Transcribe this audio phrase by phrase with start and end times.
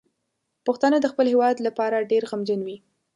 [0.65, 2.77] پښتانه د خپل هیواد لپاره ډیر غمجن دي.